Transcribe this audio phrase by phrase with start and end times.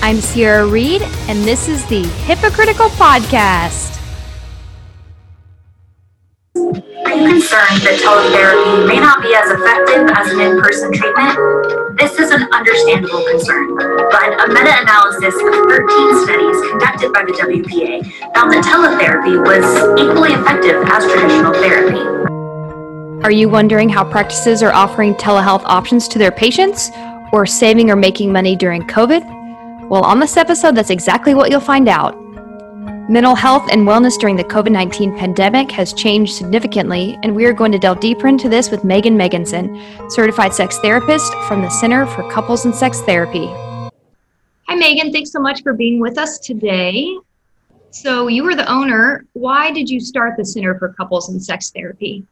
[0.00, 3.98] I'm Sierra Reed, and this is the HIPAA Critical Podcast.
[6.54, 11.98] Are you concerned that teletherapy may not be as effective as an in person treatment?
[11.98, 17.34] This is an understandable concern, but a meta analysis of 13 studies conducted by the
[17.34, 18.06] WPA
[18.38, 19.66] found that teletherapy was
[19.98, 21.98] equally effective as traditional therapy.
[23.24, 26.88] Are you wondering how practices are offering telehealth options to their patients
[27.32, 29.37] or saving or making money during COVID?
[29.88, 32.12] Well, on this episode, that's exactly what you'll find out.
[33.08, 37.54] Mental health and wellness during the COVID 19 pandemic has changed significantly, and we are
[37.54, 39.80] going to delve deeper into this with Megan Meganson,
[40.12, 43.46] certified sex therapist from the Center for Couples and Sex Therapy.
[44.66, 45.10] Hi, Megan.
[45.10, 47.16] Thanks so much for being with us today.
[47.90, 49.24] So, you were the owner.
[49.32, 52.26] Why did you start the Center for Couples and Sex Therapy?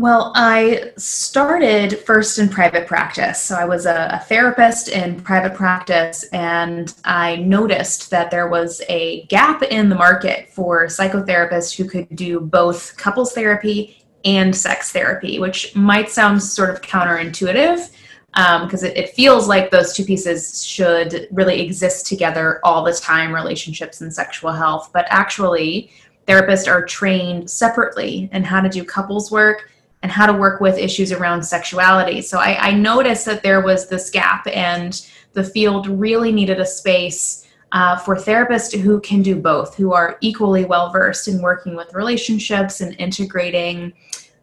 [0.00, 3.38] Well, I started first in private practice.
[3.38, 9.26] So I was a, therapist in private practice, and I noticed that there was a
[9.26, 15.38] gap in the market for psychotherapists who could do both couples therapy and sex therapy,
[15.38, 17.90] which might sound sort of counterintuitive
[18.32, 22.94] because um, it, it feels like those two pieces should really exist together all the
[22.94, 24.88] time relationships and sexual health.
[24.94, 25.90] But actually,
[26.26, 29.70] therapists are trained separately in how to do couples work
[30.02, 32.22] and how to work with issues around sexuality.
[32.22, 36.66] So I, I noticed that there was this gap, and the field really needed a
[36.66, 41.76] space uh, for therapists who can do both, who are equally well versed in working
[41.76, 43.92] with relationships and integrating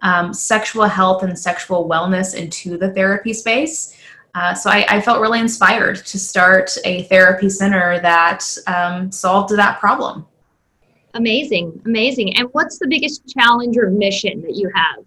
[0.02, 3.98] um, sexual health and sexual wellness into the therapy space.
[4.36, 9.56] Uh, so I, I, felt really inspired to start a therapy center that um, solved
[9.56, 10.28] that problem.
[11.16, 12.38] Amazing, amazing.
[12.38, 15.06] And what's the biggest challenge or mission that you have?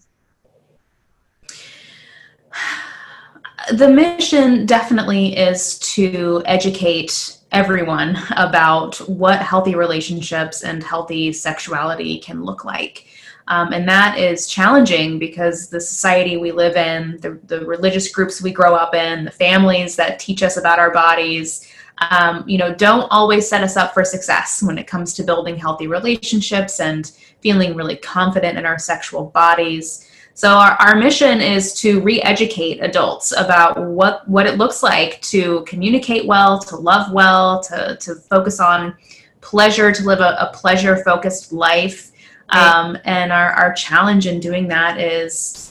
[3.73, 12.45] The mission definitely is to educate everyone about what healthy relationships and healthy sexuality can
[12.45, 13.07] look like.
[13.49, 18.41] Um, and that is challenging because the society we live in, the, the religious groups
[18.41, 22.73] we grow up in, the families that teach us about our bodies, um, you know,
[22.73, 27.13] don't always set us up for success when it comes to building healthy relationships and
[27.41, 30.10] feeling really confident in our sexual bodies.
[30.35, 35.63] So our, our mission is to re-educate adults about what, what it looks like to
[35.67, 38.97] communicate well, to love well, to, to focus on
[39.43, 42.13] pleasure, to live a, a pleasure focused life.
[42.51, 45.70] Um, and our, our challenge in doing that is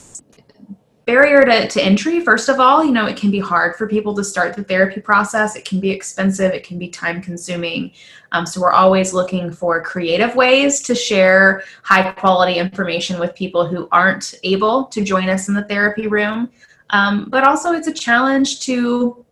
[1.10, 4.14] barrier to, to entry first of all you know it can be hard for people
[4.14, 5.56] to start the therapy process.
[5.56, 6.52] It can be expensive.
[6.52, 7.92] It can be time consuming.
[8.32, 13.66] Um, so we're always looking for creative ways to share high quality information with people
[13.66, 16.50] who aren't able to join us in the therapy room.
[16.90, 19.24] Um, but also it's a challenge to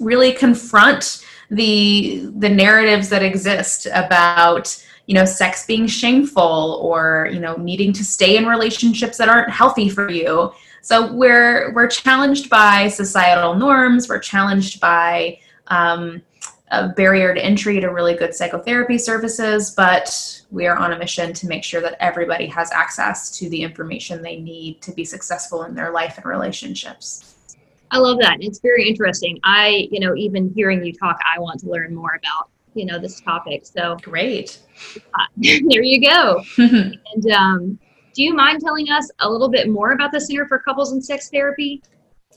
[0.00, 4.64] really confront the the narratives that exist about
[5.06, 9.50] you know sex being shameful or you know needing to stay in relationships that aren't
[9.50, 10.52] healthy for you
[10.86, 14.08] so we're we're challenged by societal norms.
[14.08, 16.22] We're challenged by um,
[16.70, 21.32] a barrier to entry to really good psychotherapy services, but we are on a mission
[21.32, 25.64] to make sure that everybody has access to the information they need to be successful
[25.64, 27.56] in their life and relationships.
[27.90, 28.36] I love that.
[28.38, 29.40] It's very interesting.
[29.42, 33.00] I, you know, even hearing you talk, I want to learn more about, you know,
[33.00, 33.66] this topic.
[33.66, 34.60] So great.
[34.96, 36.44] Uh, there you go.
[36.58, 37.78] and um,
[38.16, 41.04] do you mind telling us a little bit more about the Center for Couples and
[41.04, 41.82] Sex Therapy?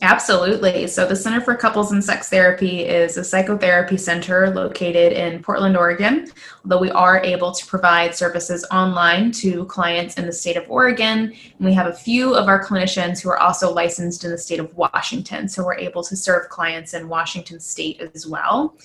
[0.01, 0.87] Absolutely.
[0.87, 5.77] So, the Center for Couples and Sex Therapy is a psychotherapy center located in Portland,
[5.77, 6.29] Oregon.
[6.63, 11.33] Although we are able to provide services online to clients in the state of Oregon,
[11.33, 14.59] and we have a few of our clinicians who are also licensed in the state
[14.59, 15.47] of Washington.
[15.47, 18.75] So, we're able to serve clients in Washington state as well.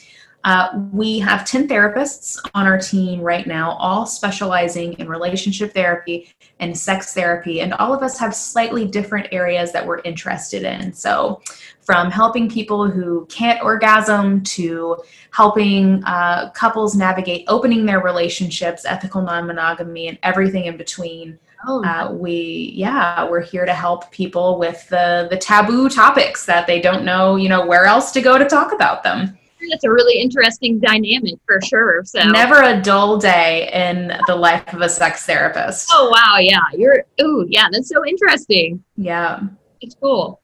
[0.44, 6.31] Uh, we have 10 therapists on our team right now, all specializing in relationship therapy
[6.60, 7.62] and sex therapy.
[7.62, 10.93] And all of us have slightly different areas that we're interested in.
[10.93, 11.41] So,
[11.81, 14.96] from helping people who can't orgasm to
[15.32, 21.38] helping uh, couples navigate opening their relationships, ethical non monogamy, and everything in between.
[21.67, 26.67] Oh, uh, we yeah we're here to help people with the the taboo topics that
[26.67, 29.38] they don't know you know where else to go to talk about them
[29.70, 32.02] that's a really interesting dynamic for sure.
[32.05, 35.88] So never a dull day in the life of a sex therapist.
[35.93, 36.61] Oh wow, yeah.
[36.76, 38.82] You're oh yeah, that's so interesting.
[38.96, 39.40] Yeah.
[39.81, 40.40] It's cool.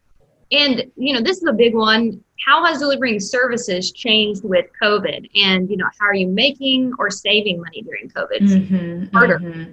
[0.52, 2.22] And you know, this is a big one.
[2.44, 5.28] How has delivering services changed with COVID?
[5.34, 8.40] And you know, how are you making or saving money during COVID?
[8.40, 9.38] Mm-hmm, harder.
[9.38, 9.72] Mm-hmm.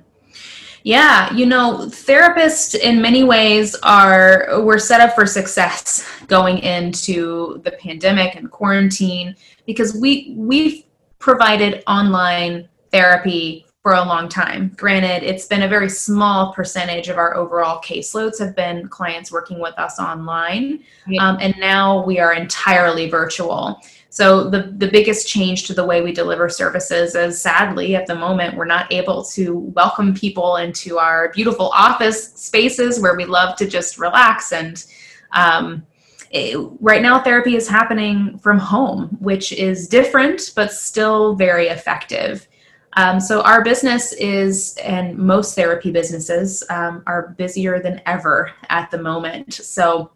[0.87, 7.59] Yeah, you know, therapists in many ways are we're set up for success going into
[7.65, 9.35] the pandemic and quarantine
[9.65, 10.85] because we we've
[11.19, 14.71] provided online therapy for a long time.
[14.77, 19.59] Granted, it's been a very small percentage of our overall caseloads have been clients working
[19.59, 20.85] with us online,
[21.19, 23.81] um, and now we are entirely virtual.
[24.09, 28.15] So the, the biggest change to the way we deliver services is sadly at the
[28.15, 33.55] moment we're not able to welcome people into our beautiful office spaces where we love
[33.57, 34.85] to just relax and
[35.33, 35.85] um,
[36.31, 42.47] it, right now therapy is happening from home which is different but still very effective.
[42.93, 48.89] Um, so our business is and most therapy businesses um, are busier than ever at
[48.89, 49.53] the moment.
[49.53, 50.11] So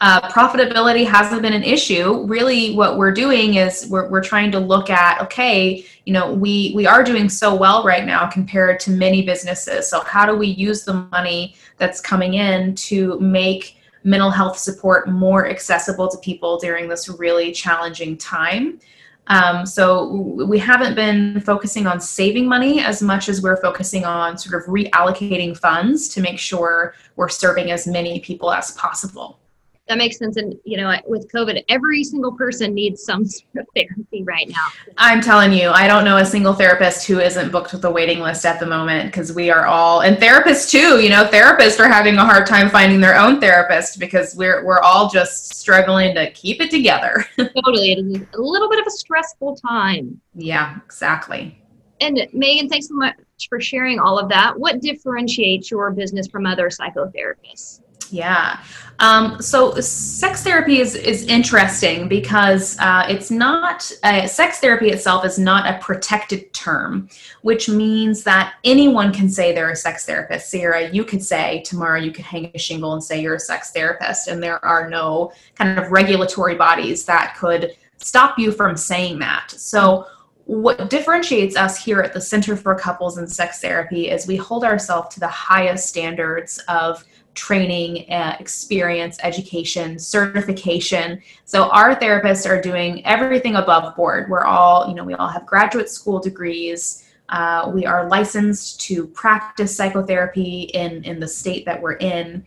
[0.00, 2.24] uh, profitability hasn't been an issue.
[2.26, 6.72] Really, what we're doing is we're, we're trying to look at okay, you know, we
[6.74, 9.90] we are doing so well right now compared to many businesses.
[9.90, 15.08] So how do we use the money that's coming in to make mental health support
[15.08, 18.78] more accessible to people during this really challenging time?
[19.26, 20.06] Um, so
[20.48, 24.66] we haven't been focusing on saving money as much as we're focusing on sort of
[24.68, 29.38] reallocating funds to make sure we're serving as many people as possible
[29.88, 30.36] that makes sense.
[30.36, 34.66] And you know, with COVID, every single person needs some sort of therapy right now.
[34.98, 38.20] I'm telling you, I don't know a single therapist who isn't booked with a waiting
[38.20, 41.00] list at the moment because we are all, and therapists too.
[41.00, 44.80] You know, therapists are having a hard time finding their own therapist because we're we're
[44.80, 47.24] all just struggling to keep it together.
[47.36, 50.20] totally, it is a little bit of a stressful time.
[50.34, 51.60] Yeah, exactly.
[52.00, 53.16] And Megan, thanks so much
[53.48, 54.58] for sharing all of that.
[54.58, 57.80] What differentiates your business from other psychotherapists?
[58.10, 58.60] Yeah.
[59.00, 65.24] Um, so sex therapy is, is interesting because uh, it's not, uh, sex therapy itself
[65.24, 67.08] is not a protected term,
[67.42, 70.50] which means that anyone can say they're a sex therapist.
[70.50, 73.70] Sarah, you could say tomorrow you could hang a shingle and say you're a sex
[73.70, 79.20] therapist, and there are no kind of regulatory bodies that could stop you from saying
[79.20, 79.52] that.
[79.52, 80.06] So
[80.48, 84.64] what differentiates us here at the Center for Couples and Sex Therapy is we hold
[84.64, 87.04] ourselves to the highest standards of
[87.38, 91.22] training, uh, experience, education, certification.
[91.44, 94.28] So our therapists are doing everything above board.
[94.28, 97.04] We're all, you know, we all have graduate school degrees.
[97.28, 102.44] Uh, we are licensed to practice psychotherapy in, in the state that we're in.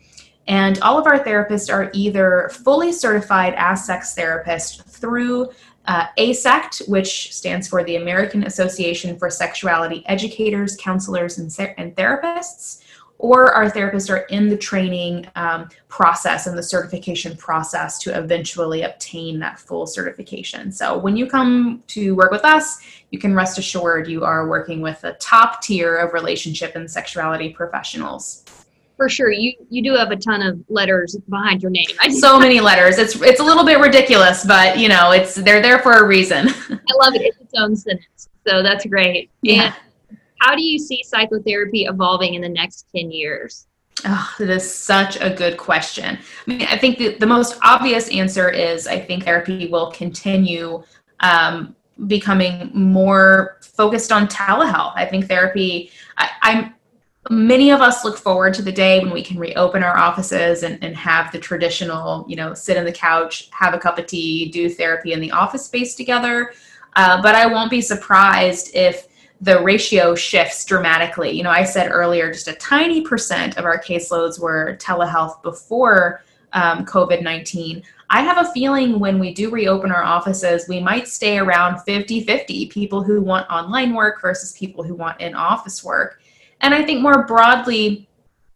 [0.47, 5.51] And all of our therapists are either fully certified as sex therapists through
[5.85, 12.81] uh, AASECT, which stands for the American Association for Sexuality Educators, Counselors, and, and Therapists,
[13.21, 18.81] or our therapists are in the training um, process and the certification process to eventually
[18.81, 20.71] obtain that full certification.
[20.71, 22.79] So when you come to work with us,
[23.12, 27.50] you can rest assured you are working with a top tier of relationship and sexuality
[27.50, 28.44] professionals.
[28.97, 31.88] For sure, you you do have a ton of letters behind your name.
[32.19, 32.97] so many letters.
[32.97, 36.50] It's it's a little bit ridiculous, but you know, it's they're there for a reason.
[36.69, 37.21] I love it.
[37.21, 39.29] It's its own sentence, so that's great.
[39.41, 39.65] Yeah.
[39.65, 39.75] And
[40.41, 43.67] how do you see psychotherapy evolving in the next 10 years?
[44.05, 46.17] Oh, that is such a good question.
[46.17, 50.83] I mean, I think the, the most obvious answer is I think therapy will continue
[51.19, 51.75] um,
[52.07, 54.93] becoming more focused on telehealth.
[54.95, 56.73] I think therapy, I, I'm
[57.29, 60.83] many of us look forward to the day when we can reopen our offices and,
[60.83, 64.49] and have the traditional, you know, sit on the couch, have a cup of tea,
[64.49, 66.53] do therapy in the office space together.
[66.95, 69.07] Uh, but I won't be surprised if
[69.41, 71.31] the ratio shifts dramatically.
[71.31, 76.24] You know, I said earlier, just a tiny percent of our caseloads were telehealth before
[76.53, 77.81] um, COVID 19.
[78.10, 82.24] I have a feeling when we do reopen our offices, we might stay around 50
[82.24, 86.19] 50 people who want online work versus people who want in office work.
[86.60, 88.07] And I think more broadly,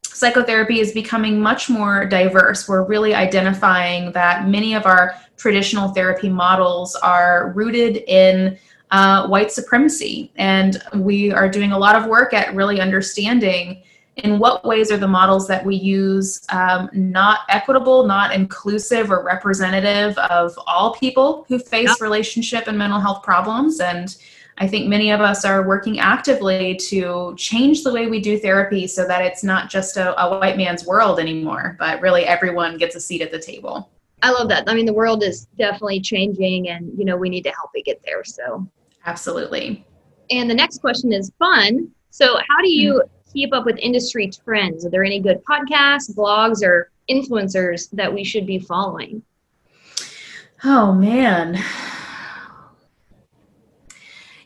[0.04, 2.68] psychotherapy is becoming much more diverse.
[2.68, 8.58] We're really identifying that many of our traditional therapy models are rooted in
[8.92, 10.32] uh, white supremacy.
[10.36, 13.84] And we are doing a lot of work at really understanding
[14.18, 19.24] in what ways are the models that we use um, not equitable, not inclusive, or
[19.24, 22.00] representative of all people who face yep.
[22.00, 23.82] relationship and mental health problems.
[23.82, 24.16] And
[24.58, 28.88] I think many of us are working actively to change the way we do therapy
[28.88, 32.96] so that it's not just a, a white man's world anymore, but really everyone gets
[32.96, 33.90] a seat at the table.
[34.26, 34.68] I love that.
[34.68, 37.86] I mean, the world is definitely changing, and you know, we need to help it
[37.86, 38.24] get there.
[38.24, 38.68] So
[39.06, 39.86] Absolutely.
[40.32, 41.92] And the next question is fun.
[42.10, 44.84] So, how do you keep up with industry trends?
[44.84, 49.22] Are there any good podcasts, blogs, or influencers that we should be following?
[50.64, 51.62] Oh, man.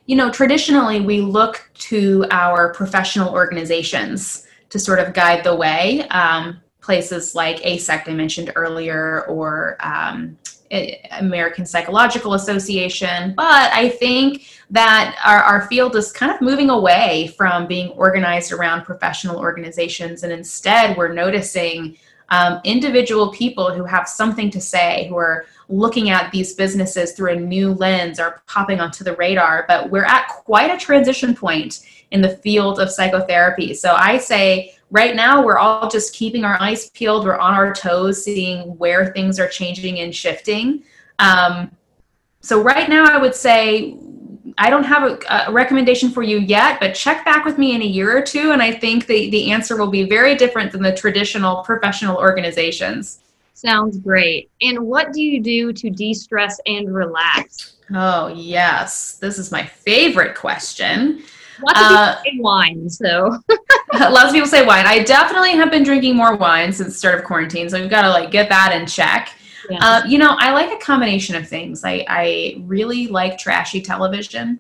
[0.06, 6.02] you know, traditionally we look to our professional organizations to sort of guide the way.
[6.10, 6.60] Um,
[6.90, 10.36] places like AASECT I mentioned earlier, or um,
[11.12, 13.36] American Psychological Association.
[13.36, 18.52] But I think that our, our field is kind of moving away from being organized
[18.52, 21.96] around professional organizations, and instead we're noticing
[22.30, 27.34] um, individual people who have something to say, who are looking at these businesses through
[27.34, 29.66] a new lens are popping onto the radar.
[29.68, 33.76] But we're at quite a transition point in the field of psychotherapy.
[33.76, 37.74] So I say right now we're all just keeping our eyes peeled, we're on our
[37.74, 40.84] toes, seeing where things are changing and shifting.
[41.20, 41.72] Um,
[42.42, 43.98] so right now I would say
[44.58, 47.82] I don't have a, a, recommendation for you yet, but check back with me in
[47.82, 50.82] a year or two, and I think the, the answer will be very different than
[50.82, 53.20] the traditional professional organizations.
[53.54, 54.50] Sounds great.
[54.62, 57.76] And what do you do to de stress and relax?
[57.94, 59.14] Oh, yes.
[59.14, 61.24] This is my favorite question.
[61.62, 63.40] Lots of people uh, say wine, so
[63.94, 64.86] lots of people say wine.
[64.86, 68.04] I definitely have been drinking more wine since the start of quarantine, so we've got
[68.04, 69.34] to like get that in check.
[69.70, 69.78] Yeah.
[69.82, 71.84] Uh, you know, I like a combination of things.
[71.84, 74.60] I, I really like trashy television.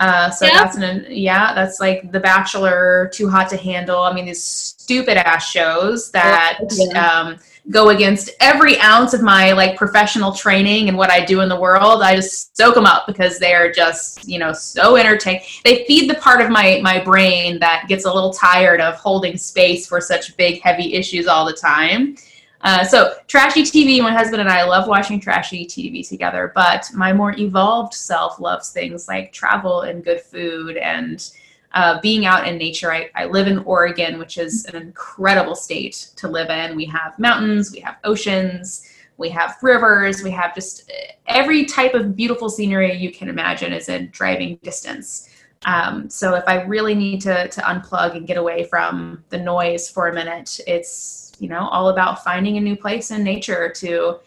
[0.00, 0.54] Uh, so yeah.
[0.54, 4.02] that's an yeah, that's like The Bachelor, Too Hot to Handle.
[4.02, 7.20] I mean, these stupid ass shows that yeah.
[7.20, 7.38] um,
[7.70, 11.58] go against every ounce of my like professional training and what I do in the
[11.58, 12.02] world.
[12.02, 15.42] I just soak them up because they're just you know so entertaining.
[15.64, 19.36] They feed the part of my my brain that gets a little tired of holding
[19.36, 22.16] space for such big heavy issues all the time.
[22.62, 27.10] Uh, so trashy TV, my husband and I love watching trashy TV together, but my
[27.10, 31.30] more evolved self loves things like travel and good food and
[31.72, 32.92] uh, being out in nature.
[32.92, 36.76] I, I live in Oregon, which is an incredible state to live in.
[36.76, 40.90] We have mountains, we have oceans, we have rivers, we have just
[41.26, 45.28] every type of beautiful scenery you can imagine is in driving distance.
[45.66, 49.90] Um, so if I really need to, to unplug and get away from the noise
[49.90, 54.20] for a minute, it's you know all about finding a new place in nature to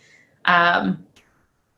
[0.46, 1.04] um,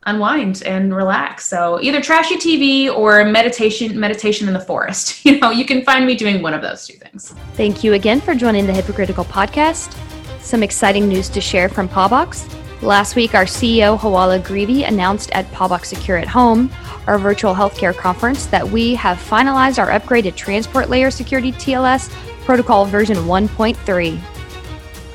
[0.06, 1.44] unwind and relax.
[1.46, 5.24] So either trashy tv or meditation meditation in the forest.
[5.26, 7.34] You know you can find me doing one of those two things.
[7.54, 9.92] Thank you again for joining the HIPAA Critical podcast.
[10.40, 12.48] Some exciting news to share from Paubox.
[12.80, 16.70] Last week our ceo Hoala Greevy announced at Paubox secure at home
[17.08, 22.10] our virtual healthcare conference that we have finalized our upgraded transport layer security tls
[22.44, 24.20] protocol version 1.3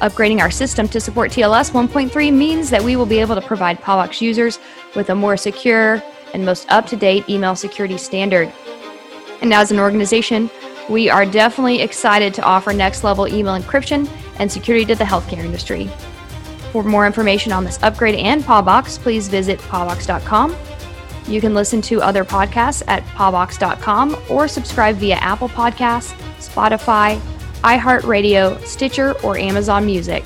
[0.02, 3.80] Upgrading our system to support TLS 1.3 means that we will be able to provide
[3.80, 4.58] Paubox users
[4.96, 6.02] with a more secure
[6.34, 8.52] and most up to date email security standard.
[9.42, 10.50] And as an organization,
[10.90, 15.44] we are definitely excited to offer next level email encryption and security to the healthcare
[15.44, 15.90] industry.
[16.72, 20.56] For more information on this upgrade and Paubox, please visit paubox.com.
[21.28, 27.20] You can listen to other podcasts at paubox.com or subscribe via Apple Podcasts, Spotify,
[27.62, 30.24] iHeartRadio, Stitcher, or Amazon Music.